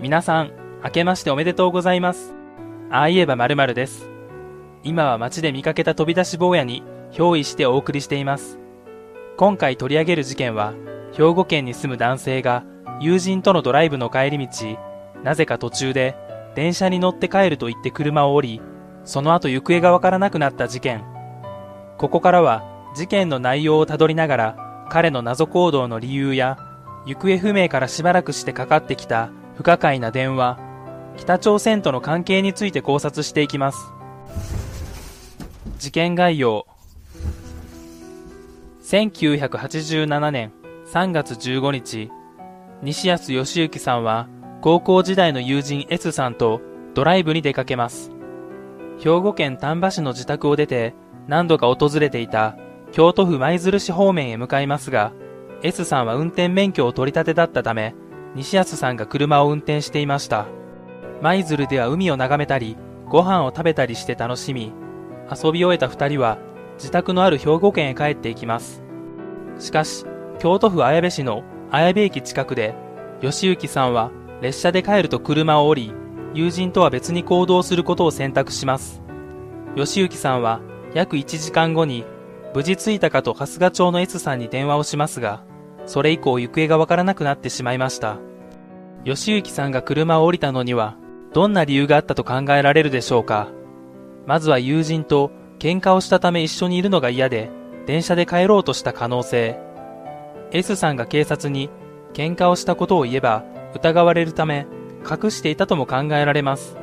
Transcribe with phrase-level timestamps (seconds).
[0.00, 0.52] 皆さん、
[0.84, 2.32] 明けましておめでとうございます。
[2.88, 4.08] ああ言えば〇〇です。
[4.84, 8.60] 今は街で見かけた飛び出し坊やに憑依してお送りしています。
[9.36, 10.72] 今回取り上げる事件は、
[11.14, 12.62] 兵庫県に住む男性が
[13.00, 14.78] 友人とのドライブの帰り道、
[15.24, 16.14] なぜか途中で
[16.54, 18.62] 電車に乗って帰ると言って車を降り、
[19.02, 21.02] その後行方がわからなくなった事件。
[21.96, 22.62] ここからは
[22.94, 26.56] 事件の内容をたどりながら彼の謎行動の理由や
[27.04, 30.56] 行方不明からしばらくしてかかってきた不可解な電話、
[31.16, 33.92] 北朝鮮との関係について考察していきます。
[35.78, 36.64] 事件概要
[38.84, 40.52] 1987年
[40.86, 42.12] 3月15日、
[42.82, 44.28] 西安義行さんは
[44.60, 46.60] 高校時代の友人 S さんと
[46.94, 48.12] ドライブに出かけます。
[49.00, 50.94] 兵庫県丹波市の自宅を出て
[51.26, 52.56] 何度か訪れていた
[52.92, 55.12] 京都府舞鶴市方面へ向かいますが、
[55.64, 57.96] S さんは運転免許を取り立てだったため、
[58.34, 60.46] 西安さんが車を運転していました。
[61.22, 62.76] 舞鶴では海を眺めたり、
[63.08, 64.72] ご飯を食べたりして楽しみ、
[65.30, 66.38] 遊び終えた二人は
[66.74, 68.82] 自宅のある兵庫県へ帰っていきます。
[69.58, 70.04] しかし、
[70.38, 72.74] 京都府綾部市の綾部駅近くで、
[73.20, 75.92] 吉行さんは列車で帰ると車を降り、
[76.34, 79.02] 友人とは別に行動することを選択します。
[79.76, 80.60] 吉行さんは
[80.94, 82.04] 約1時間後に
[82.54, 85.42] 無事着いたかと春日町の S さんに電話をしますが、
[85.88, 88.18] それ以降行方がわからなくなってしまいました。
[89.04, 90.96] 吉行さんが車を降りたのには、
[91.32, 93.48] どんな理由があったと考えられるでしょうか
[94.26, 97.50] まずは友人と喧嘩をしたため一緒にいるのが嫌で、
[97.86, 99.58] 電車で帰ろうとした可能性。
[100.52, 101.70] S さんが警察に
[102.12, 103.44] 喧嘩をしたことを言えば
[103.74, 104.66] 疑われるため
[105.08, 106.76] 隠していたとも考えられます。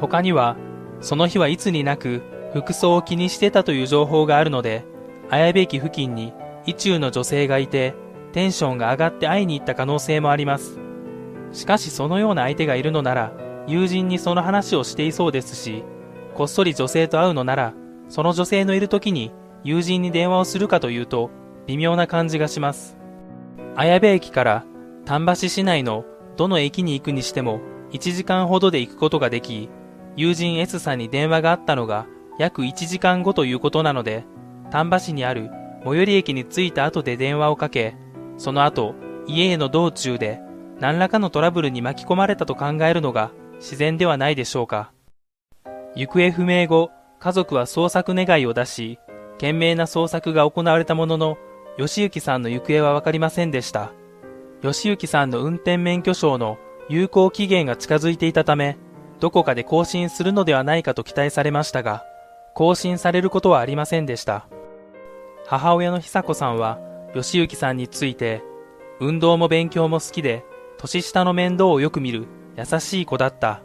[0.00, 0.56] 他には、
[1.00, 2.22] その日はいつになく
[2.54, 4.84] 服装を気にしてたという情報があるので、
[5.28, 6.32] 綾部駅付近に
[6.66, 7.94] 意中の女性がいて、
[8.34, 10.80] テンションが上がって会いに行った可能性もあります。
[11.52, 13.32] しかしそのような相手がいるのなら、
[13.68, 15.84] 友人にその話をしていそうですし、
[16.34, 17.74] こっそり女性と会うのなら、
[18.08, 19.30] その女性のいる時に
[19.62, 21.30] 友人に電話をするかというと、
[21.68, 22.98] 微妙な感じがします。
[23.76, 24.64] 綾部駅から
[25.04, 26.04] 丹波市市内の
[26.36, 27.60] どの駅に行くにしても
[27.92, 29.70] 1時間ほどで行くことができ、
[30.16, 32.06] 友人 S さんに電話があったのが
[32.40, 34.24] 約1時間後ということなので、
[34.72, 35.50] 丹波市にある
[35.84, 37.94] 最寄り駅に着いた後で電話をかけ、
[38.36, 38.94] その後、
[39.26, 40.40] 家への道中で
[40.80, 44.92] 何らかのトラブルに巻き込まれたと考えるのが自然ではないでしょうか。
[45.94, 46.90] 行方不明後、
[47.20, 48.98] 家族は捜索願いを出し、
[49.32, 51.38] 懸命な捜索が行われたものの、
[51.78, 53.92] 吉行さんの行方はわかりませんでした。
[54.62, 56.58] 吉行さんの運転免許証の
[56.88, 58.76] 有効期限が近づいていたため、
[59.20, 62.04] どこかで更新するのではないかと期待されましたが、
[62.54, 64.46] 更新されることはありませんでした。
[65.46, 66.78] 母親の久子さんは、
[67.14, 68.42] 吉行さんについて、
[69.00, 70.44] 運動も勉強も好きで、
[70.78, 72.26] 年下の面倒をよく見る
[72.56, 73.62] 優しい子だった。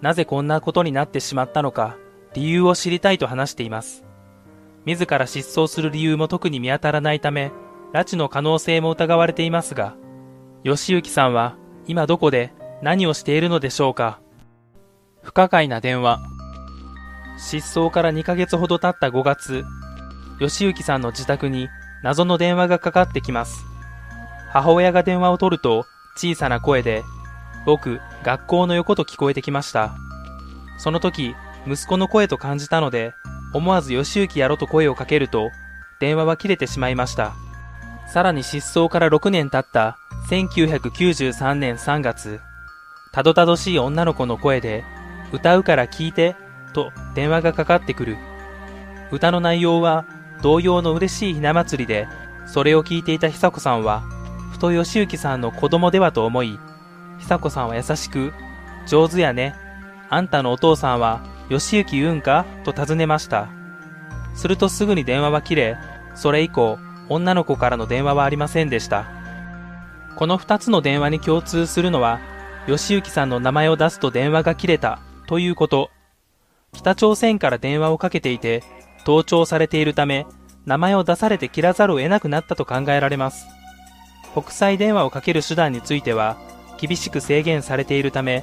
[0.00, 1.96] なぜこんなことになってしまったのか、
[2.34, 4.04] 理由を知りたいと話しています。
[4.84, 7.52] 自ら失踪する理由も特に見当たらないため、
[7.92, 9.96] 拉致の可能性も疑われていますが、
[10.64, 11.56] 吉行さんは
[11.86, 14.20] 今どこで何をしているのでしょうか
[15.22, 16.20] 不可解な電話。
[17.38, 19.64] 失踪から2ヶ月ほど経った5月、
[20.38, 21.68] 吉行さんの自宅に
[22.04, 23.64] 謎の電話がかかってきます。
[24.52, 27.02] 母親が電話を取ると小さな声で、
[27.64, 29.94] 僕、学校の横と聞こえてきました。
[30.76, 31.34] その時、
[31.66, 33.14] 息子の声と感じたので、
[33.54, 35.50] 思わず吉行やろと声をかけると、
[35.98, 37.32] 電話は切れてしまいました。
[38.06, 39.96] さらに失踪から6年経った
[40.28, 42.38] 1993年3月、
[43.12, 44.84] たどたどしい女の子の声で、
[45.32, 46.36] 歌うから聞いて、
[46.74, 48.18] と電話がかかってくる。
[49.10, 50.04] 歌の内容は
[50.44, 52.06] 同様の嬉しいひな祭りで、
[52.44, 54.02] それを聞いていた久子さんは、
[54.52, 56.58] ふと吉行さんの子供ではと思い、
[57.18, 58.34] 久子さんは優しく、
[58.86, 59.54] 上手やね。
[60.10, 63.48] あんたのお父さんは吉行言うんかと尋ねました。
[64.34, 65.78] するとすぐに電話は切れ、
[66.14, 69.06] それ以降、女の子からの電話はありませんでした。
[70.14, 72.20] この二つの電話に共通するのは、
[72.66, 75.88] 吉行さんの名前を出すと電話が切れたということ。
[76.74, 78.62] 北朝鮮から電話をかけていて、
[79.04, 80.26] 盗聴されているため、
[80.66, 83.46] 名前を出されて切らざるを得なくなったと考えられます。
[84.32, 86.36] 国際電話をかける手段については、
[86.80, 88.42] 厳しく制限されているため、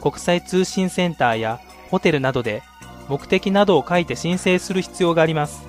[0.00, 1.60] 国際通信センターや
[1.90, 2.62] ホテルなどで
[3.08, 5.66] 目的などを書いて申請する必要があります。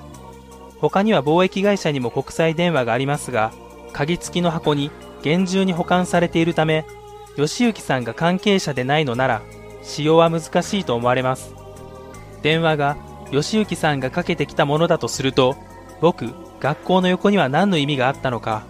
[0.80, 3.52] 他には貿易会社にも国際電話がありますが、
[3.92, 4.90] 鍵付きの箱に
[5.22, 6.84] 厳重に保管されているため、
[7.36, 9.42] 吉行さんが関係者でないのなら、
[9.82, 11.54] 使用は難しいと思われます。
[12.42, 12.96] 電話が
[13.34, 15.56] 吉行さんがかけてきたものだとすると、
[16.00, 18.64] 僕、学校の横には何の意味があったのか。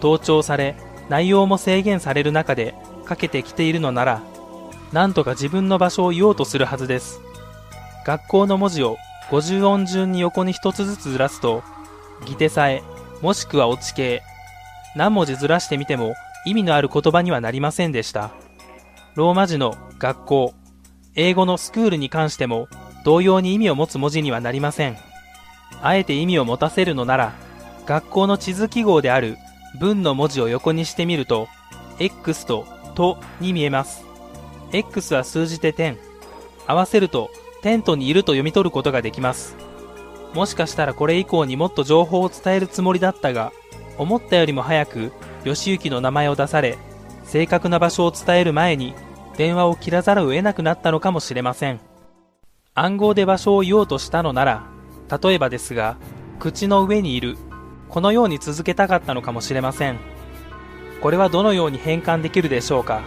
[0.00, 0.76] 盗聴され、
[1.08, 2.74] 内容も制限される中で、
[3.04, 4.22] かけてきているのなら、
[4.92, 7.20] なんとか自分の場所を言おうとするはずです。
[8.04, 8.96] 学校の文字を
[9.30, 11.62] 50音順に横に一つずつずらすと、
[12.26, 12.82] ギテさえ、
[13.20, 14.22] もしくは落ち系、
[14.94, 16.14] 何文字ずらしてみても
[16.44, 18.30] 意味のある言葉にはなりませんでした。
[19.14, 20.54] ローマ字の学校、
[21.14, 22.68] 英語のスクールに関しても
[23.04, 24.96] 同様に意味を持つ文字にはなりません。
[25.80, 27.32] あえて意味を持たせるのなら、
[27.86, 29.38] 学校の地図記号である
[29.78, 31.48] 文の文字を横にしてみると、
[31.98, 34.04] X ととに見えます。
[34.72, 35.98] X は数字で点。
[36.66, 37.30] 合わせると
[37.62, 39.56] テントにいると読み取ることができます。
[40.34, 43.52] もしかしたらこれ以降にもっと情報を伝えるつもりだったが、
[43.98, 45.12] 思ったよりも早く
[45.44, 46.78] 義行の名前を出され、
[47.24, 48.94] 正確な場所を伝える前に
[49.36, 51.91] 電話を切らざるを得なくなったのかもしれません。
[52.74, 54.64] 暗号で場所を言おうとしたのなら、
[55.22, 55.98] 例えばですが、
[56.38, 57.36] 口の上にいる、
[57.90, 59.98] このように続けたかったのかもしれません。
[61.02, 63.02] これはどのように変換できるでしょうか。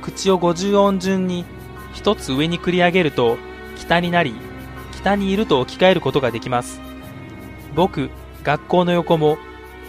[0.00, 1.44] 口を50音順に
[1.92, 3.36] 一つ上に繰り上げると
[3.76, 4.34] 北になり、
[4.92, 6.80] 北にいると置き換えることができます。
[7.74, 8.08] 僕、
[8.42, 9.36] 学校の横も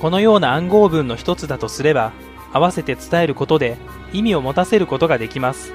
[0.01, 2.11] このような暗号文の一つだとすれば、
[2.51, 3.77] 合わせて伝えることで
[4.11, 5.71] 意味を持たせることができます。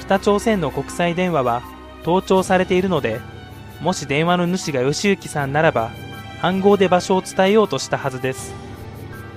[0.00, 3.20] 北朝鮮の国際電話は盗聴されているので、
[3.80, 5.90] もし電話の主が義行さんならば、
[6.42, 8.54] 暗号で場所を伝えようとしたはずです。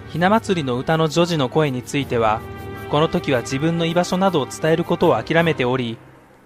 [0.09, 2.41] ひな祭りの歌の女児の声については、
[2.89, 5.97] この時は自分の居場所などを伝えることを諦めており、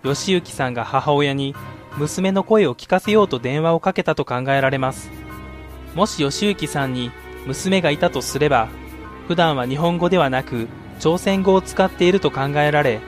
[0.04, 1.56] 義行さんが母親に
[1.98, 5.10] 娘の声を聞かせようと電話をかけたと考えられます。
[5.96, 7.12] もし義行さんに
[7.48, 8.68] 娘がいたとすれば、
[9.28, 10.68] 普段は日本語ではなく
[11.00, 13.00] 朝鮮語を使っていると考えられ、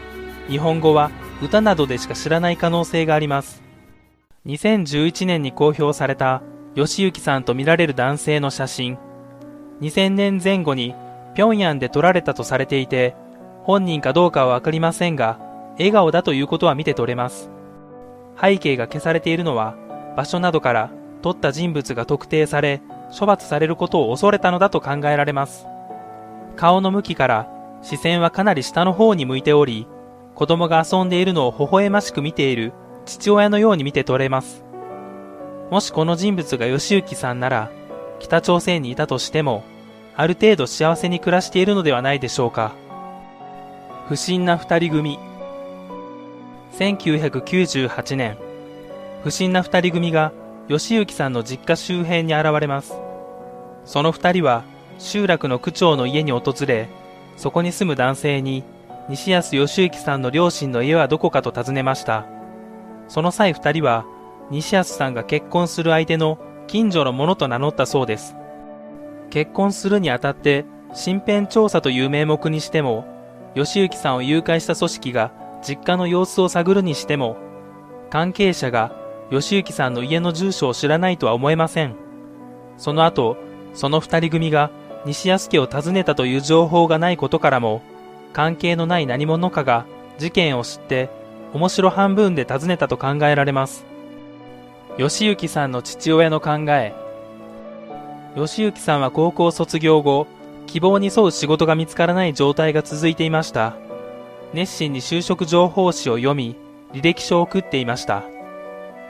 [0.47, 1.11] 日本語は
[1.41, 3.61] 歌などでしか知らない可能性があります。
[4.47, 6.41] 2011年に公表された
[6.75, 8.97] 吉行さんとみられる男性の写真。
[9.81, 10.95] 2000年前後に
[11.35, 13.15] 平壌で撮られたとされていて、
[13.63, 15.39] 本人かどうかはわかりませんが、
[15.77, 17.51] 笑顔だということは見て取れます。
[18.39, 19.75] 背景が消されているのは、
[20.15, 20.89] 場所などから
[21.21, 22.81] 撮った人物が特定され、
[23.17, 25.67] 処罰されることを恐れたのだと考えられます。
[26.55, 27.47] 顔の向きから
[27.83, 29.87] 視線はかなり下の方に向いており、
[30.37, 32.71] 子供が遊んでいるのを微笑ましく見ている
[33.07, 34.63] 父親のように見て取れます。
[35.71, 37.71] もしこの人物が義行さんなら、
[38.19, 39.63] 北朝鮮にいたとしても、
[40.15, 42.75] ある程度幸せに暮らしているのではないでしょうか。
[44.07, 45.17] 不審な二人組。
[46.77, 48.37] 1998年、
[49.23, 50.33] 不審な二人組が
[50.67, 52.93] 義行さんの実家周辺に現れます。
[53.85, 54.65] その二人は
[54.99, 56.89] 集落の区長の家に訪れ、
[57.37, 58.63] そこに住む男性に
[59.09, 62.25] 西安義行さんの両親の家はどこかと尋ねました。
[63.07, 64.05] その際二人は
[64.51, 66.37] 西安さんが結婚する相手の
[66.67, 68.35] 近所の者と名乗ったそうです。
[69.29, 73.05] 結婚するにあたって身辺調査という名目にしても、
[73.55, 75.31] 義行さんを誘拐した組織が
[75.61, 77.37] 実家の様子を探るにしても、
[78.09, 78.91] 関係者が
[79.31, 81.95] 義行さんの家の住所を知らないとは思えません。
[82.77, 83.37] その後、
[83.73, 84.69] その二人組が
[85.05, 87.81] 西安家を訪ねたという情報がないことからも、
[88.37, 89.87] 関係のない何者かが
[90.19, 91.09] 事件を知って
[91.53, 93.83] 面白半分で訪ねたと考えられます。
[94.99, 96.93] 義行さんの父親の考え。
[98.35, 100.27] 義行さんは高校卒業後、
[100.67, 103.73] 希望に沿う仕事が見つからない状態が続いていました。
[104.53, 106.55] 熱心に就職情報誌を読み、
[106.93, 108.23] 履歴書を送っていました。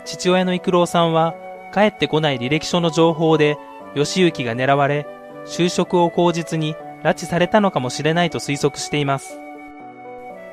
[0.05, 1.35] 父親の育郎さんは、
[1.73, 3.57] 帰ってこない履歴書の情報で、
[3.93, 5.05] 義行が狙われ、
[5.45, 9.39] 就職を口実に拉致されたのかもしれないと推測しています。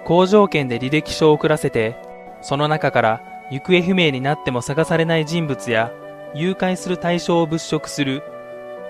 [0.04, 1.96] 工場圏で履歴書を送らせて、
[2.42, 5.92] その中から行方不明になっても探されない人物や、
[6.34, 8.22] 誘拐する対象を物色する。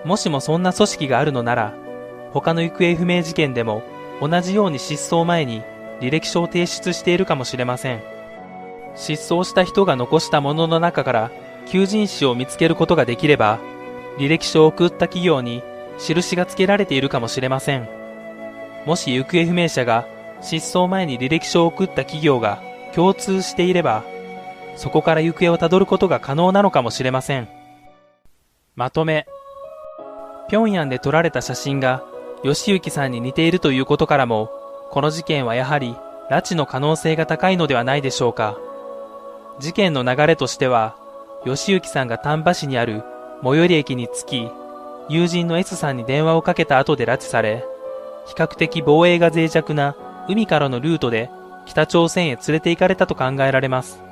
[0.05, 1.75] もしもそんな組織があるのなら、
[2.33, 3.83] 他の行方不明事件でも
[4.21, 5.63] 同じように失踪前に
[6.01, 8.03] 履歴書を提出しているかもしれません。
[8.97, 11.31] 失踪した人が残したものの中から
[11.67, 13.61] 求人誌を見つけることができれば、
[14.19, 15.63] 履歴書を送った企業に
[15.99, 17.89] 印が付けられているかもしれません。
[18.87, 20.07] もし行方不明者が
[20.41, 22.63] 失踪前に履歴書を送った企業が
[22.95, 24.05] 共通していれば、
[24.77, 27.49] そこから行方をたどることが可能なのかもしれません。
[28.77, 29.27] まとめ。
[30.49, 32.03] 平壌で撮られた写真が
[32.43, 34.51] 吉行さんに似ているということからも、
[34.91, 35.97] この事件はやはり
[36.31, 38.59] 拉致の可能性が高いのではないでしょうか。
[39.61, 40.97] 事件の流れとしては、
[41.45, 43.03] 吉行さんが丹波市にある
[43.43, 44.51] 最寄り駅に着き、
[45.09, 47.65] 友人の S さんに電話をかけた後で拉致され、
[48.27, 49.97] 比較的防衛が脆弱な
[50.29, 51.31] 海からのルートで
[51.67, 54.03] 北朝鮮へ連れて行かれたと考えられます。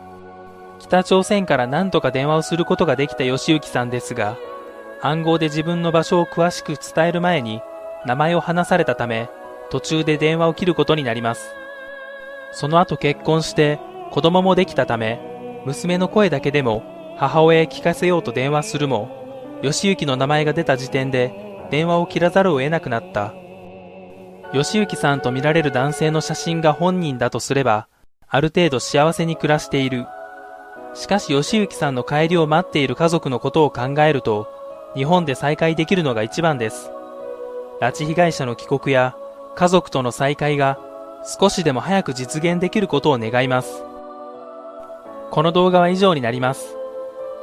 [0.78, 4.37] 北朝鮮から何とか電話をすることができた吉行さんですが、
[5.00, 7.62] 暗号で自分の場所を詳しく伝える前に
[8.04, 9.30] 名前を話されたため、
[9.70, 11.54] 途中で電話を切ることになります。
[12.52, 13.80] その後結婚して
[14.11, 15.18] 子供もできたため、
[15.64, 16.82] 娘の声だけでも
[17.16, 19.22] 母親へ聞かせようと電話するも、
[19.62, 21.33] 義行の名前が出た時点で
[21.71, 23.33] 電話を切らざるを得なくなった。
[24.52, 27.88] 義行さんと見られる男性の写真が本人だとすれば、
[28.28, 30.07] ある程度幸せに暮らしている。
[30.95, 34.49] しかし義行さんの帰りを待っている家族のことを考えると、
[34.95, 36.90] 日本で再会できるのが一番です。
[37.81, 39.16] 拉致被害者の帰国や
[39.54, 40.78] 家族との再会が
[41.25, 43.83] 少しでも早く実現できることを願います。
[45.31, 46.76] この動画は以上になります。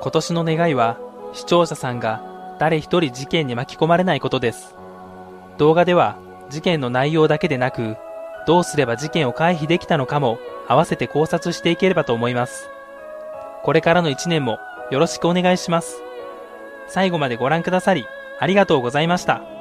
[0.01, 0.99] 今年の願いは
[1.33, 2.21] 視聴者さんが
[2.59, 4.75] 誰一人事件に巻き込まれないことです。
[5.57, 6.17] 動画では
[6.49, 7.97] 事件の内容だけでなく、
[8.47, 12.69] どうすれば事件を回避できたのかも合わせて考察していければと思います。
[13.63, 14.57] これからの1年も
[14.89, 16.01] よろしくお願いします。
[16.87, 18.05] 最後までご覧くださり
[18.39, 19.58] ありがとうございました。